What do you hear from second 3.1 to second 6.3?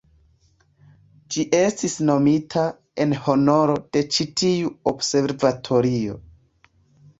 honoro de ĉi-tiu observatorio.